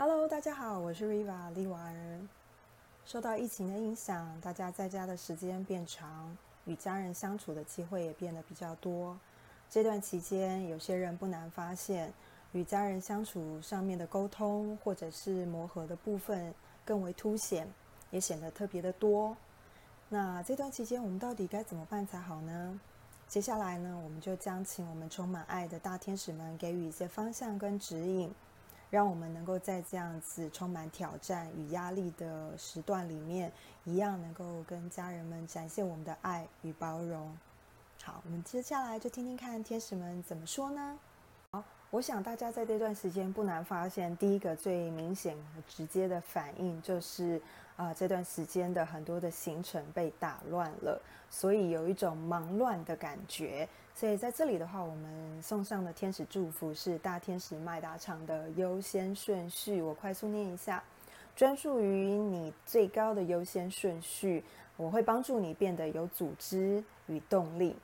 [0.00, 2.20] Hello，大家好，我是 Riva 丽娃儿。
[3.04, 6.36] 受到疫情的影响，大家在家的时间变长，
[6.66, 9.18] 与家人相处的机会也变得比较多。
[9.68, 12.12] 这段期间，有些人不难发现，
[12.52, 16.54] 与家人相处上面的沟通或者是磨合的部分
[16.84, 17.68] 更为凸显，
[18.12, 19.36] 也显得特别的多。
[20.08, 22.80] 那这段期间，我们到底该怎么办才好呢？
[23.26, 28.32] 接下来呢，我们就将请我们充满爱的大天使们给予一些方向跟指引。
[28.90, 33.52] 让我们能够在这样子充满挑战与压力的时段里面，
[33.84, 37.36] 一样能够跟家人们展现我们的爱与包容。
[38.02, 40.98] 好，我们接下来就听听看天使们怎么说呢？
[41.90, 47.40] 我想大家在这段时间不难发现，第一个最明显和直接的反应就是，
[47.76, 53.66] 啊，这段时间的很多的行程被打乱了，所以有一种忙乱的感觉。
[53.94, 59.80] 所以在这里的话，我们送上的天使祝福是大天使麦达场的优先顺序。
[59.80, 60.84] 我快速念一下：
[61.34, 64.44] 专注于你最高的优先顺序，
[64.76, 67.74] 我会帮助你变得有组织与动力。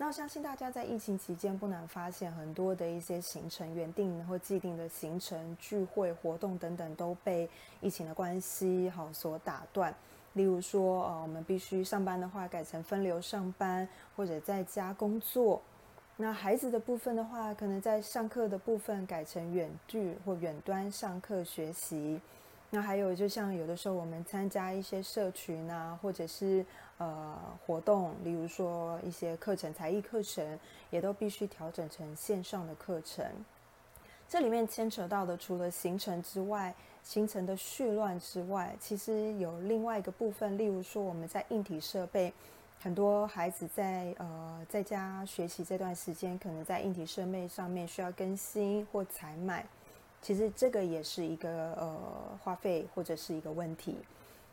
[0.00, 9.92] 那我相信大家在疫情期间不难发现，很多的一些行程、原定或既定的行程、聚会、活动等等都被疫情的关系好所打断。
[10.34, 15.60] 例如说，呃，我们必须上班的话，改成分流上班，或者在家工作。
[16.16, 22.20] 那孩子的部分的话，可能在上课的部分改成远距或远端上课学习。
[22.70, 26.64] 那还有，就像有的时候我们参加一些社群啊，或者是
[26.98, 30.58] 呃活动，例如说一些课程、才艺课程，
[30.90, 33.24] 也都必须调整成线上的课程。
[34.28, 42.30] 这里面牵扯到的，除了行程之外，行程的序乱之外，其实有另外一个部分，例如说我们在硬体设备，
[42.78, 49.66] 很多孩子在呃在家学习这段时间，可能在硬体设备上面需要更新或采买，
[50.20, 53.96] 其实这个也是一个呃花费或者是一个问题。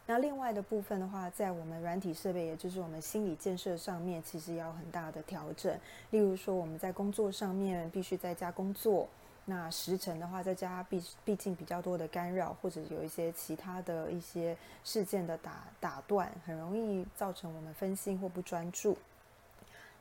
[0.08, 5.76] 那另外的部分的话，在我们软体设备，也就是我们心理建设上面，其实也有很大的调整。
[6.12, 9.08] 例如说我们在工作上面必须在家工作。
[9.48, 18.98] 那时辰的话，在家毕毕竟比较多的干扰，或者有一些其他的一些事件的打打断，很容易造成我们分心或不专注。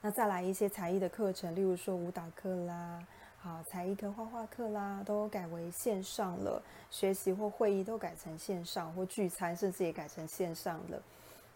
[0.00, 3.02] 那再来一些才艺的课程，例如说舞蹈课啦，
[3.44, 6.62] 好才艺课、画画课啦，都改为线上了。
[6.90, 10.98] 学习或会议都改成线上，或聚餐甚至也改成线上了。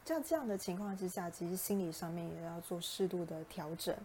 [0.04, 3.97] 像这样的情况之下，其实心理上面也要做适度的调整。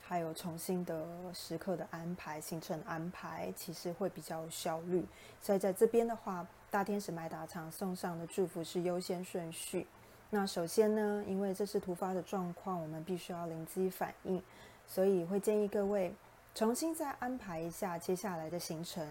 [0.00, 5.06] 还有重新的时刻的安排、行程安排，其实会比较有效率。
[5.40, 9.86] 所以在这边的话，大天使麦达场送上的祝福是优先顺序。
[10.30, 14.42] 那首先呢，因为这是突发的状况，我们必须要临机反应，
[14.88, 16.12] 所以会建议各位
[16.54, 19.06] 重新再安排一下接下来的行程。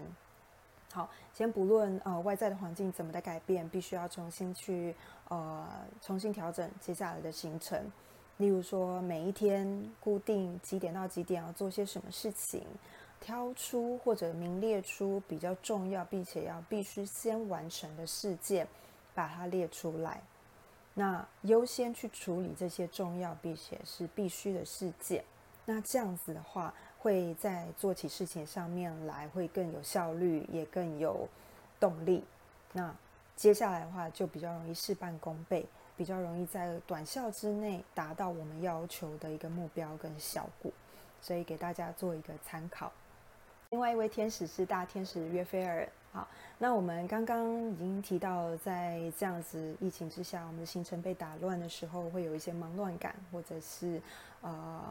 [0.92, 4.94] 好，先不论呃外在的环境怎么的改变，必须要重新去
[5.28, 5.68] 呃
[6.02, 7.90] 重新调整接下来的行程。
[8.38, 12.66] 例如说，每一天固定几点到几点要做些什么事情，
[13.20, 18.66] 挑出或者名列出比较重要并且要必须先完成的事件，
[19.14, 20.22] 把它列出来。
[20.94, 25.24] 那优先去处理这些重要并且是必须的事件。
[25.66, 31.28] 那这样子的话，会在做起事情上面来会更有效率，也更有
[31.80, 32.22] 动力。
[32.72, 32.94] 那
[33.34, 35.66] 接下来的话，就比较容易事半功倍。
[35.96, 40.72] 比较容易在短效之内达到我们要求的一个目标跟效果，
[41.20, 42.90] 所以给大家做一个参考。
[43.68, 45.86] 另外一位天使是大天使约菲尔。
[46.10, 54.00] 好，那我们刚刚已经提到，在这样子疫情之下，我们的行程被打乱的时候，会有一些忙乱感，或者是
[54.40, 54.82] 呃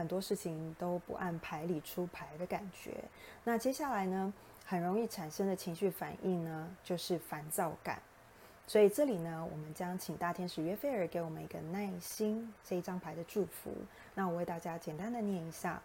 [0.00, 3.04] 很多事情都不按牌理出牌的感觉。
[3.44, 4.32] 那接下来呢，
[4.64, 8.00] 很容易产生的情绪反应呢，就是烦躁感。
[8.66, 13.70] 所以这里呢，我们将请大天使约菲尔给我们一个耐心这一张牌的祝福。
[14.14, 15.82] 那我为大家简单的念一下。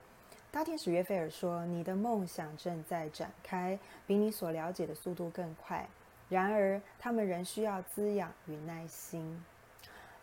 [0.49, 3.77] 大天使约菲尔说：“你的梦想正在展开，
[4.07, 5.85] 比你所了解的速度更快。
[6.29, 9.44] 然而，他们仍需要滋养与耐心。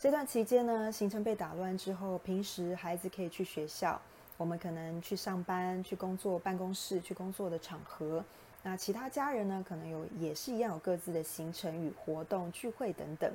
[0.02, 4.02] 这段期间呢，行程被打乱之后，平时孩子可以去学校，
[4.36, 8.24] 我们可能去上班、去工作、办公室、去工作的场合。”
[8.64, 9.64] 那其他家人呢？
[9.64, 13.32] 可能有也是一样有各自的行程与活动、聚会等等，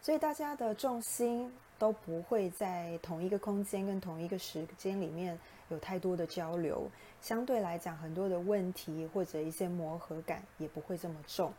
[0.00, 5.38] 所以大家的重心都不会在同一个空间跟同一个时间里面
[5.68, 6.90] 有太多的交流。
[7.20, 11.52] 相对来讲，很多的问题或者一些磨合感也不会这么重。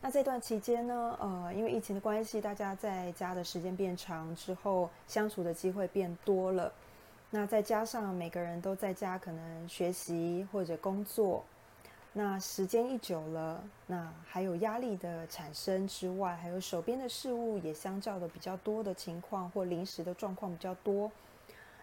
[0.00, 1.16] 那这段期间呢？
[1.20, 6.72] 呃，因为疫情的关系，大家在家的时间变长之后，相处的机会变多了。
[7.30, 11.44] 那再加上每个人都在家，可能学习或者工作。
[12.12, 21.10] 那时间一久了，那还有压力的产生之外，还有手边的事物也相较的比较多的情况，或临时的状况比较多，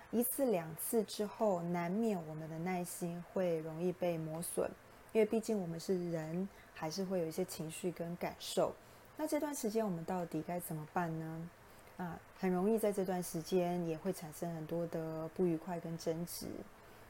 [0.10, 4.70] 一次两次之后，难免我们的耐心会容易被磨损，
[5.14, 8.74] 因为毕竟我们是人，还是会有一些情绪跟感受。
[9.18, 11.50] 那这段时间我们到底该怎么办呢？
[11.98, 16.48] 啊，很容易在这段时间也会产生很多的不愉快跟争执。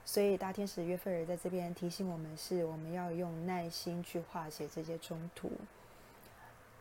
[0.06, 5.51] 所以大天使约菲尔在这边提醒我们，是我们要用耐心去化解这些冲突。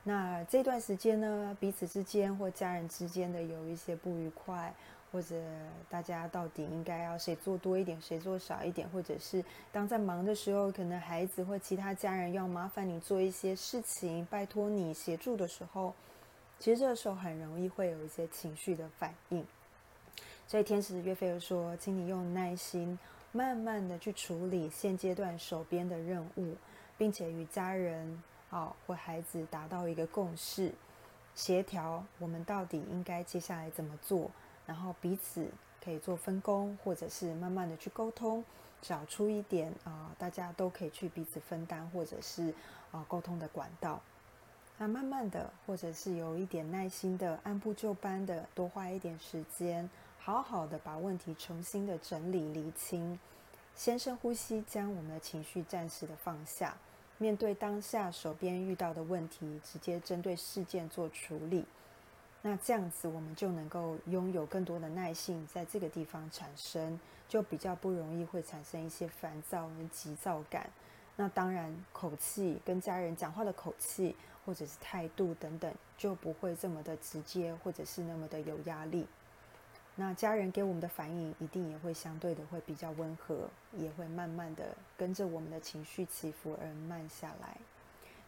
[0.03, 4.75] 那这段时间呢，彼此之间或家人之间的有一些不愉快，
[5.15, 5.41] 或者
[5.89, 15.95] 大家到底应该要谁做多一点，谁做少一点，或者是当在忙的时候，可能孩子或其他家人要麻烦你做一些事情，拜托你协助的时候，
[16.59, 19.47] 其实这个时候很容易会有一些情绪的反应。
[20.49, 22.99] 所以天使约菲尔说，请你用耐心。
[23.37, 26.55] 慢慢的去处理现阶段手边的任务，
[26.97, 30.73] 并且与家人啊或孩子达到一个共识，
[31.35, 34.31] 协调我们到底应该接下来怎么做，
[34.67, 35.49] 然后彼此
[35.85, 38.45] 可以做分工，或者是慢慢的去沟通，
[38.81, 42.53] 找出一点啊大家都可以去彼此分担，或者是
[42.91, 44.01] 啊沟通的管道。
[44.77, 49.89] 那慢慢的，或者是有一点耐心的，按部就班的，多花一点时间。
[50.19, 53.21] 好好的把问题重新的整理厘清，
[53.77, 56.75] 先深呼吸，将我们的情绪暂时的放下，
[57.19, 61.67] 面对当下手边遇到的问题，直接针对事件做处理。
[62.47, 70.69] 那这样子，我们就能够拥有更多的耐性，在这个地方产生，就比较不容易会产生一些烦躁跟急躁感。
[71.17, 74.15] 那当然，口气跟家人讲话的口气
[74.45, 79.07] 或者是态度等等，就不会这么的直接，或者是那么的有压力。
[79.97, 87.57] 那家人给我们的反应一定也会相对的会比较温和，也会慢慢的跟着我们的情绪起伏而慢下来，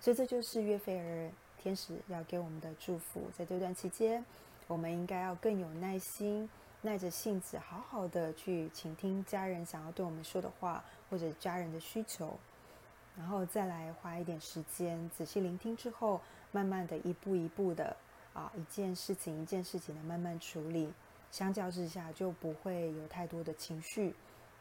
[0.00, 1.30] 所以这就是约菲尔
[1.62, 3.22] 天使要给我们的祝福。
[3.36, 4.24] 在这段期间，
[4.66, 6.48] 我们应该要更有耐心，
[6.82, 12.36] 耐着性子，好好的去倾听家人想要对我们说的话，或者家人的需求，
[13.16, 16.20] 然后再来花一点时间仔细聆听之后，
[16.52, 17.96] 慢慢的一步一步的
[18.32, 20.92] 啊，一件事情一件事情的慢慢处理。
[21.32, 24.14] 相较之下，就不会有太多的情绪，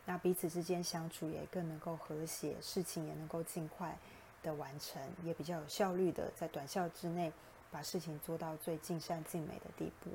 [0.06, 3.98] 那彼此之间相处也更能够和谐，事情也能够尽快
[4.46, 7.34] 的完成，也比较有效率的在短效之内
[7.72, 10.12] 把事情做到最尽善尽美的地步。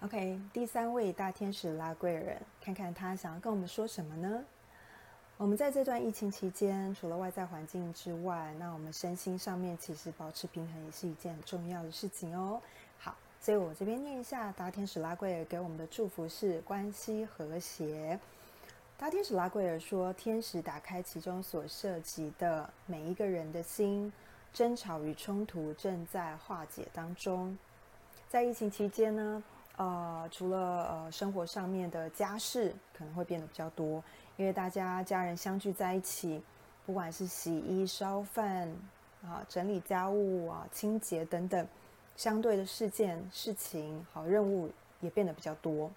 [0.00, 4.44] OK，第三位大天使拉贵人，看看他想要跟我们说什么呢？
[5.36, 12.60] 我们在这段疫情期间，除了外在环境之外，那我们身心上面其实保持平衡也是一件很重要的事情哦。
[12.98, 18.18] 好所以我这边念一下，大天使拉贵尔给我们的祝福是关系和谐。
[19.04, 24.10] 大天使拉贵尔说：“天使打开其中所涉及的每一个人的心，
[24.50, 27.54] 争吵与冲突正在化解当中。
[28.30, 29.44] 在疫情期间呢，
[29.76, 30.58] 呃，除了
[30.88, 34.02] 呃生活上面的家事可能会变得比较多，
[34.38, 36.42] 因为大家家人相聚在一起，
[36.86, 38.74] 不管是洗衣、烧饭
[39.22, 41.68] 啊、整理家务啊、清洁等等。”
[42.16, 44.70] 相对的事件、事情、好任务
[45.02, 45.90] 也变得比较多。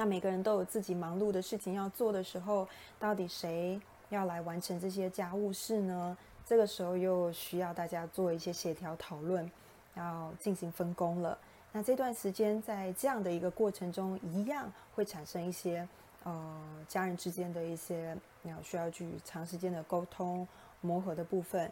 [0.00, 2.66] 那每个人都有自己忙碌的事情要做的时候，
[2.98, 6.16] 到底谁要来完成这些家务事呢？
[6.46, 9.50] 这个时候又需要大家做一些协调讨论，
[9.96, 11.36] 要进行分工了。
[11.70, 15.86] 那这段时间在这样的一个过程中，一样会产生一些
[16.24, 16.58] 呃
[16.88, 20.48] 家人之间的一些要需要去长时间的沟通
[20.80, 21.70] 磨合的部分。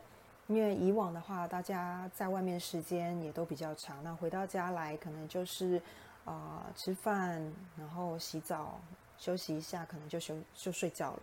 [0.48, 5.80] 因为以往的话，大家在外面时间也都比较长，那回到家来可能就是，
[6.28, 7.40] 呃，吃饭，
[7.74, 8.78] 然后洗澡，
[9.16, 11.20] 休息一下，可能就休就睡觉了。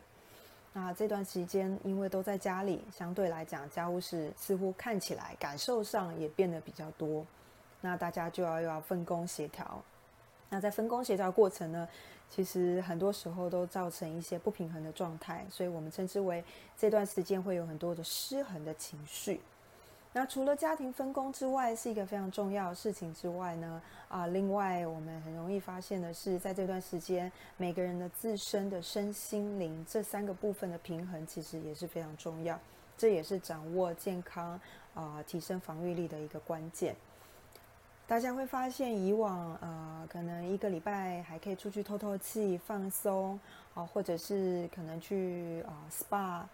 [0.74, 7.24] 那这段时间因为都在家里，相对来讲家务事似乎看起来感受上也变得比较多，
[7.82, 9.80] 那大家就要要分工协调。
[10.50, 11.88] 那在分工协调过程呢？
[12.28, 16.44] 其实很多时候都造成一些不平衡的状态，所以我们称之为
[16.76, 19.40] 这段时间会有很多的失衡的情绪。
[20.18, 32.58] 那除了家庭分工之外，是一个非常重要的事情之外呢，啊，另外我们很容易发现的是，在这段时间，每个人的自身的身心灵这三个部分的平衡，其实也是非常重要。
[32.98, 34.58] 这也是掌握健康
[34.94, 36.96] 啊，提升防御力的一个关键。
[38.08, 43.38] 大家会发现，以往呃，可能一个礼拜还可以出去透透气、放松，
[43.74, 46.48] 啊，或者是可能去啊 SPA 啊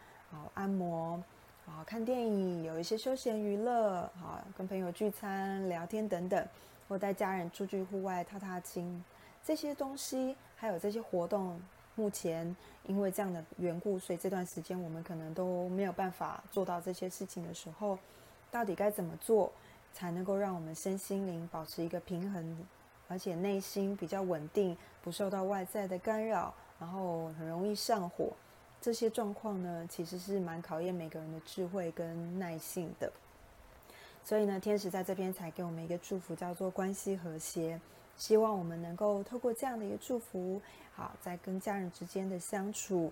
[0.56, 1.24] 按摩
[1.72, 6.46] 啊看电影，有一些休闲娱乐啊，跟朋友聚餐、聊天等等，
[6.88, 9.04] 或带家人出去户外踏踏青，
[9.42, 11.60] 这些东西还有这些活动，
[11.96, 12.54] 目前
[12.88, 17.98] 因为这样的缘故，所以这段时间我们可能都没有办法做到这些事情的时候，
[18.52, 19.50] 到底该怎么做
[19.94, 22.68] 才能够让我们身心灵保持一个平衡，
[23.08, 28.34] 而且内心比较稳定，不受到外在的干扰，然后很容易上火，
[28.82, 33.12] 这些状况呢，其实是蛮考验每个人的智慧跟耐性的。
[34.26, 37.80] 所以呢，天使在这边才给我们一个祝福，叫做关系和谐。
[38.18, 40.62] 希望我们能够透过这样的一个祝福，
[40.94, 43.12] 好，在跟家人之间的相处，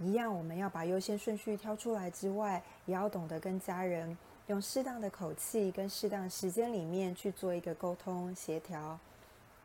[0.00, 4.16] 一样，我们要把优先顺序挑出来之外，也要懂得跟家人
[4.48, 8.98] 用适当的口气跟适当时间里面去做一个沟通协调，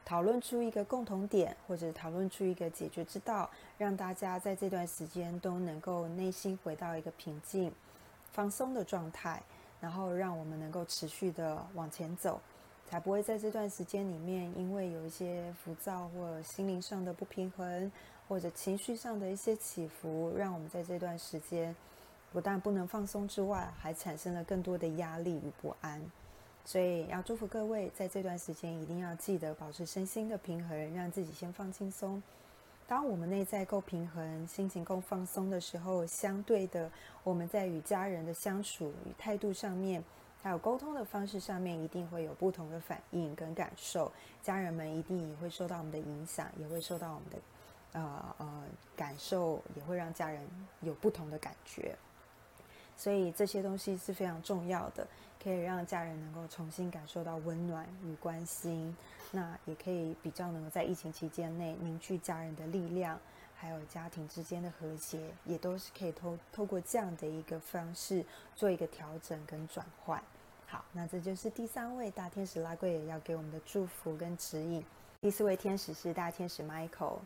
[0.06, 7.72] 讨论出一个共同点，或者讨论出一个解决之道，让大家在这段时间都能够内心回到一个平静、
[8.32, 9.42] 放松的状态。
[9.82, 12.40] 然后让我们能够持续的往前走，
[12.90, 17.92] 才不会在这段时间里面，因为有一些浮躁或心灵上的不平衡，
[18.30, 21.76] 或者情绪上的一些起伏，让我们在这段时间
[22.32, 26.02] 不但不能放松之外，还产生了更多的压力与不安。
[26.66, 32.22] 所以要祝福各位，在这段时间一定要记得保持身心的平衡，让自己先放轻松。
[32.88, 36.90] 当我们内在够平衡，心情够放松的时候，相对的，
[37.24, 40.04] 我们在与家人的相处与态度上面，
[40.42, 44.12] 还有沟通的方式上面，一定会有不同的反应跟感受。
[44.42, 47.38] 家人们一定也会受到我们的影响，也会受到我们的
[47.94, 48.64] 呃呃
[48.96, 50.42] 感受，也会让家人
[50.82, 51.96] 有不同的感觉。
[52.96, 55.08] 所以这些东西是非常重要的，
[55.44, 58.96] 可以让家人能够重新感受到温暖与关心。
[59.32, 63.20] 那也可以比较能够在疫情期间内凝聚家人的力量，
[63.56, 68.24] 还有家庭之间的和谐，也都是可以透透过这样的一个方式
[68.56, 70.22] 做一个调整跟转换。
[70.68, 74.86] 好，那这就是第三位大天使拉贵也要给我们的祝福跟指引。
[75.20, 77.18] 第四位天使是大天使 Michael。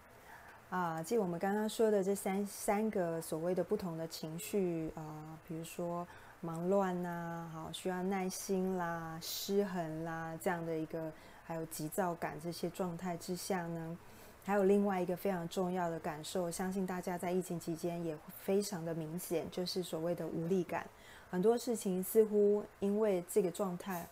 [0.70, 6.06] 啊，即我们刚刚说的这三三个所谓的不同的情绪啊，比如说
[6.42, 11.10] 忙乱呐，好需要耐心啦、失衡啦这样的一个，
[11.46, 13.98] 还有急躁感这些状态之下呢，
[14.44, 20.86] 还有另外一个非常重要的感受，相信大家在疫情期间也非常的明显，就是所谓的无力感。
[21.30, 24.06] 很多事情似乎因为这个状态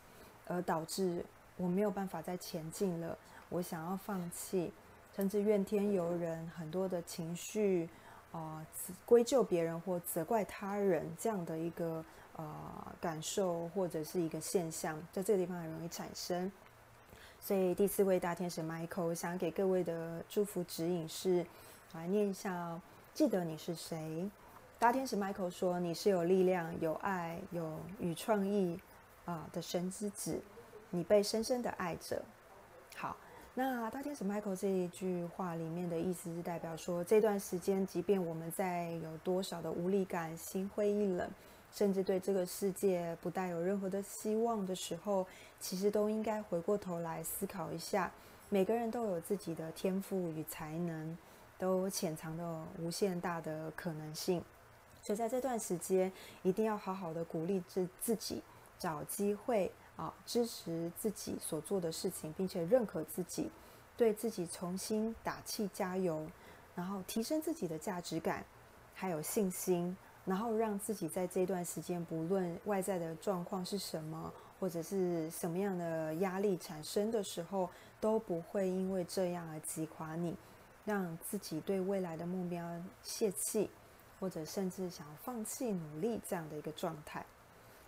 [0.47, 1.24] 而导致
[1.57, 3.17] 我没有办法再前进了，
[3.50, 4.71] 我想要放弃。
[5.15, 7.88] 甚至怨天尤人，很多的情绪，
[8.34, 8.65] 啊，
[9.05, 12.03] 归咎别人或责怪他人这样的一个
[12.36, 16.51] 呃感受或者是一个现象，在这个地方很容易产生。
[17.39, 21.45] 所以第四位大天使 Michael 想给各位的祝福指引是，
[21.93, 22.81] 来念一下哦。
[23.13, 24.29] 记得你是谁？
[24.77, 28.77] 大天使 Michael 说：“你是有力量、有爱、有与创意
[29.24, 30.41] 啊的神之子，
[30.89, 32.22] 你被深深的爱着。”
[32.98, 33.15] 好。
[33.57, 41.25] 那大天使 Michael 这一句话里面的意思是代表说，这段时间，即便我们在有多少的无力感、心灰意冷，
[41.71, 45.25] 甚至对这个世界不带有任何的希望的时候，
[45.57, 48.12] 其实都应该回过头来思考一下，
[48.50, 51.17] 每个人都有自己的天赋与才能，
[51.57, 54.43] 都潜藏的无限大的可能性。
[55.01, 56.12] 所以在这段时间，
[56.43, 58.41] 一定要好好的鼓励自自己，
[58.77, 59.71] 找机会。
[59.95, 63.49] 啊，支持自己所做的事情，并且认可自己，
[63.95, 66.27] 对自己重新打气加油，
[66.75, 68.43] 然后提升自己的价值感，
[68.93, 77.69] 还有信心，然后让自己在这段时间，不论外在的状况是什么，或者是什么样的压力产生的时候，
[78.01, 80.35] 都不会因为这样而击垮你，
[80.83, 82.69] 让自己对未来的目标
[83.01, 83.69] 泄气，
[84.19, 87.25] 或者甚至想要放弃努力这样的一个状态。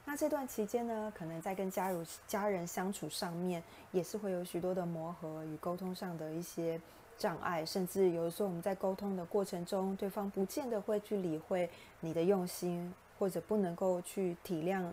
[0.10, 3.62] 那这段期间呢，可能在跟家如家人相处上面，
[3.92, 6.80] 也是会有许多的磨合与沟通上的一些
[7.18, 14.90] 障碍，甚至有的时候我们在沟通的过程中，对方不见得会去理会你的用心，或者不能够去体谅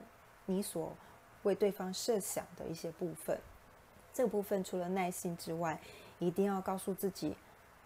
[0.46, 0.92] 你所
[1.44, 3.38] 为对方设想的一些部分。
[4.12, 5.80] 这个部分除了耐心之外，
[6.18, 7.36] 一定要告诉自己，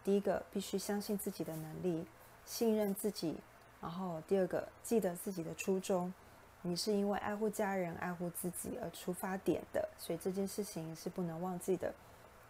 [0.02, 2.06] 第一个必须相信自己的能力，
[2.46, 3.36] 信任自己，
[3.82, 6.10] 然后第二个记得自己的初衷。
[6.62, 11.94] 你是因为爱护家人、爱护自己而出发点的，所以这件事情是不能忘记的。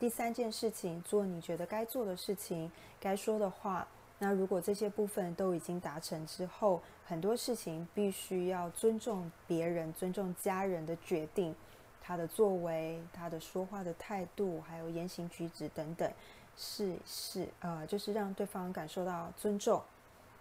[0.01, 3.87] 第三件事情，做你觉得该做的事情、该说的话。
[4.21, 11.55] 那如果这些部分都已经达成之后，很多事情必须要尊重别人、尊重家人的决定，
[12.01, 16.11] 他的作为、他的说话的态度，还有言行举止等等，
[16.57, 19.81] 是是呃，就是让对方感受到尊重。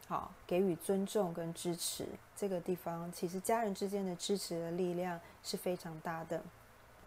[0.07, 6.41] 好，给予尊重跟支持，这个地方其实家人之间的支持的力量是非常大的。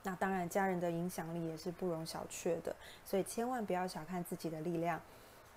[0.03, 2.77] 那当然，家人的影响力也是不容小觑的，
[3.07, 5.01] 所以千万不要小看自己的力量。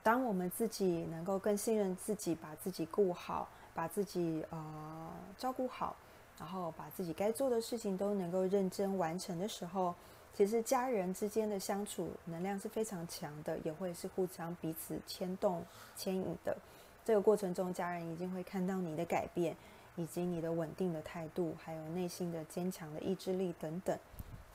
[0.02, 5.96] 当我们自己能够更信任自己，把自己顾好，把自己呃照顾好，
[6.40, 9.94] 然后把自己该做的事情都能够认真完成的时候，
[10.34, 15.62] 其实家人之间的相处能量是非常强的，也会是互相彼此牵动、
[15.96, 16.58] 牵引的。
[17.06, 19.56] 这个过程中，家人一定会看到你的改变，
[19.96, 23.98] 以及你的稳定的态度，还有内心的坚强的意志力等等，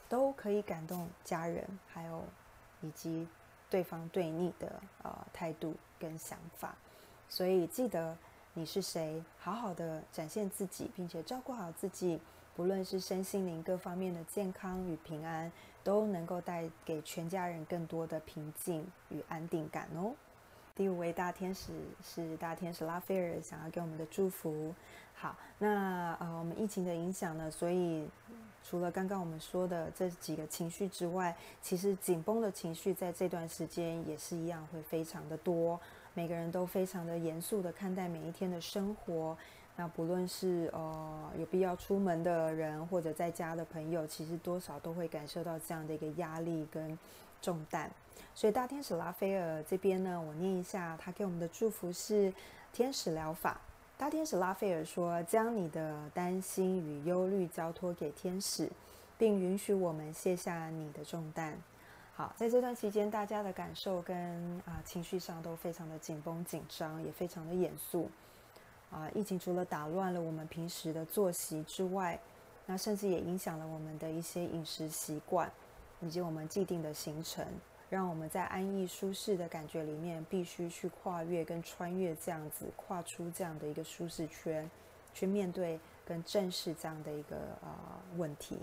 [0.08, 2.24] 都可以感动家人，还有
[2.80, 3.26] 以及。
[3.70, 6.74] 对方对你的呃态度跟想法，
[7.28, 8.16] 所以记得
[8.54, 12.18] 你是谁，好好的展现自己，并且照顾好自己，
[12.56, 15.52] 不论是身心灵各方面的健康与平安，
[15.84, 20.14] 都能够带给全家人更多的平静与安定感哦。
[20.78, 21.72] 第五位大天使
[22.04, 24.72] 是大天使拉斐尔，想要给我们的祝福。
[25.12, 28.08] 好，那呃我们疫情的影响呢，所以。
[28.64, 35.80] 除了刚刚我们说的这几个情绪之外，其实紧绷的情绪在这段时间也是一样会非常的多。
[36.12, 39.34] 每个人都非常的严肃的看待每一天的生活。
[39.74, 46.98] 那不论是呃有必要出门的人，或者在家的朋友，其实多少都会感受到这样的一个压力跟
[47.40, 47.90] 重担。
[48.34, 52.32] 所以大天使拉斐尔这边呢，我念一下他给我们的祝福是
[52.72, 53.60] 天使疗法。
[53.96, 58.70] 大天使拉斐尔说：“将你的担心与忧虑交托给天使，
[59.18, 61.58] 并允许我们卸下你的重担。”
[62.14, 64.16] 好，在这段期间，大家的感受跟
[64.66, 68.08] 啊情绪上都非常的紧绷紧张，也非常的严肃。
[68.90, 72.18] 啊，疫情除了打乱了我们平时的作息之外，
[72.66, 75.50] 那甚至也影响了我们的一些饮食习惯，
[76.00, 77.44] 以及我们既定的行程。
[77.90, 84.70] 让我们在安逸舒适的感觉里面，必须去跨越跟穿越这样子，跨出这样的一个舒适圈，
[85.14, 87.70] 去面对跟正视这样的一个呃
[88.18, 88.58] 问题。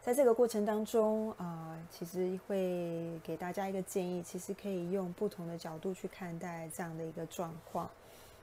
[0.00, 7.90] 在这个过程当中啊，其实会给大家一个建议，其实可以用不同的角度去看待这样的一个状况。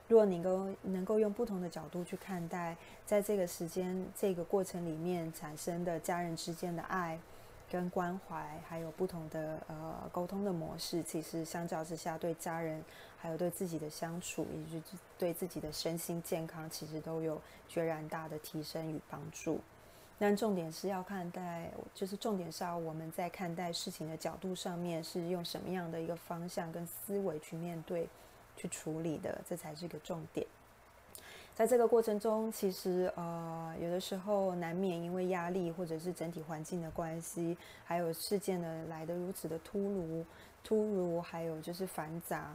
[0.06, 7.18] 如果你够能够用不同的角度去看待，在这个时间这个过程里面产生的家人之间的爱。
[7.70, 12.82] 跟关怀，还有不同的呃沟通的模式，其实相较之下，对家人
[13.18, 14.82] 还有对自己的相处，以及
[15.18, 19.60] 对自己的身心健康，其实都有决然大的提升与帮助。
[20.18, 28.08] 但重点是要看待，就是重点是要我们在看待事情的角度上面，是用什么样的一个方向跟思维去面对、
[28.56, 30.46] 去处理的，这才是一个重点。
[31.56, 40.22] 在这个过程中，其实呃，有的时候难免因为压力，或者是整体环境的关系，还有事件呢来的如此的突如
[40.62, 42.54] 突如，还有就是繁杂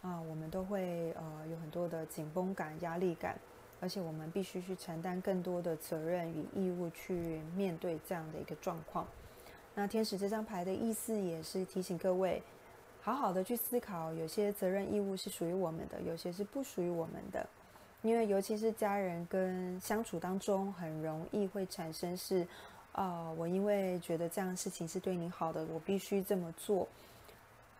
[0.00, 3.38] 啊，我们都会呃有很多的紧绷感、压力感，
[3.82, 9.06] 而且我们必须去承担更多的责任与义务去面对这样的一个状况。
[9.74, 12.42] 那天使这张牌的意思也是提醒各位，
[13.02, 17.46] 好好的去思考，有些责任义务是属于我们的，有些是不属于我们的。
[18.02, 22.46] 因为尤其是家人跟相处当中，很容易会产生是，
[22.92, 26.86] 啊，我因为觉得这样事情是对你好的，我必须这么做。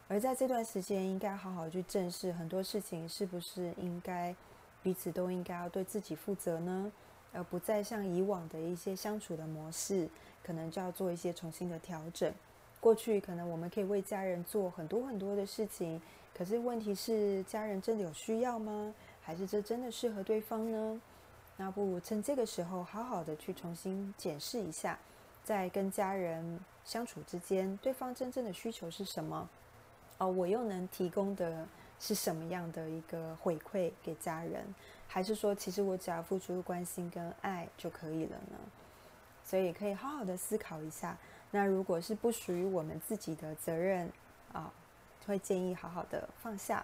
[0.09, 4.35] 而在这段时间，应该好好去正视很多事情，是不是应该
[4.83, 6.91] 彼此都应该要对自己负责呢？
[7.33, 10.09] 而不再像以往的一些相处的模式，
[10.43, 12.33] 可能就要做一些重新的调整。
[12.81, 16.01] 过去可能我们可以为家人做很多很多的事情，
[16.35, 18.95] 可是问题是，家人真的有需要吗？
[19.29, 20.99] 还是这真的适合对方呢？
[21.59, 24.99] 那不如趁这个时候，好好的去重新检视一下，
[25.45, 29.47] 在跟家人相处之间，对方真正的需求是什么？
[30.17, 31.69] 哦，我又能提供的
[32.01, 34.65] 是什么样的一个回馈给家人？
[35.07, 38.57] 还是说，其实我只要付出关心跟爱就可以了呢？
[39.45, 41.15] 所以可以好好的思考一下。
[41.51, 44.11] 那如果是不属于我们自己的责任
[44.55, 44.73] 啊，
[45.27, 46.83] 会建议好好的放下。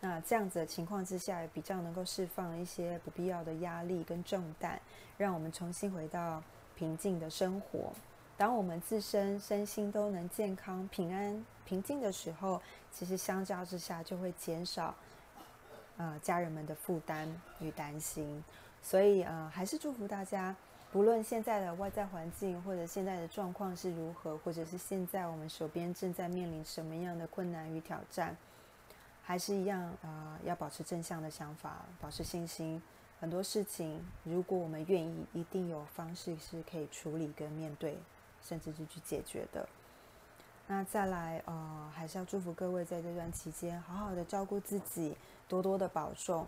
[0.00, 4.80] 那这样子的情况之下，也比较能够释放一些不必要的压力跟重担，
[5.16, 6.42] 让我们重新回到
[6.76, 7.92] 平静的生活。
[8.36, 14.94] 当我们自身身心都能健康、平安、平静的时候，其实相较之下就会减少
[15.96, 18.44] 呃家人们的负担与担心。
[18.80, 20.54] 所以呃，还是祝福大家，
[20.92, 28.36] 不论现在的外在环境或者现在的状况是如何，或者是现在我们手边正在面临什么样的困难与挑战。
[29.28, 32.82] 还是一样，呃，要保持正向的想法，保持信心。
[33.20, 37.98] 很多事情，如果我们愿意，一定有方式是可以处理跟面对，
[38.42, 39.68] 甚至是去解决的。
[40.66, 45.14] 那再来，呃，还是要祝福各位在这段期间，好好的照顾自己，
[45.46, 46.46] 多多的保重。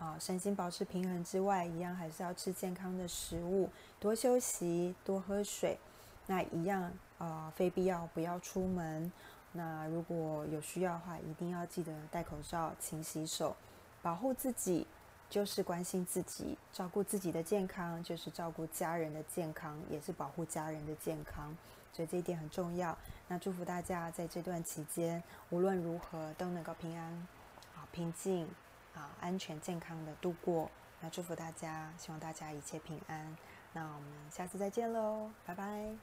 [0.00, 5.78] 啊，身心保持平衡之外，一样还是要吃健康的食物，多休息，多喝水。
[6.26, 9.12] 那一样，啊，非必要不要出门。
[9.52, 13.56] 那如果有需要的话，一定要记得戴口罩、勤洗手，
[14.02, 14.86] 保护自己
[15.30, 21.56] 就是关心自己，照顾自己的健康就是照顾家人的健康，也是保护家人的健康。
[21.92, 22.96] 所以这一点很重要。
[23.26, 27.12] 那祝福大家在这段期间，无论如何都能够平安、
[27.74, 28.46] 啊平静、
[28.94, 30.70] 啊安全、健康的度过。
[31.00, 33.36] 那祝福大家，希望大家一切平安。
[33.72, 35.98] 那我们下次再见喽，拜拜。